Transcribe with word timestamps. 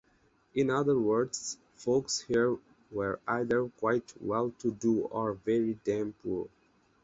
In 0.55 0.71
other 0.71 0.97
words, 0.97 1.59
folks 1.75 2.21
here 2.21 2.57
were 2.89 3.19
either 3.27 3.67
quite 3.77 4.15
well-to-do 4.19 5.01
or 5.05 5.33
very 5.35 5.75
damn 5.83 6.13
poor. 6.23 6.47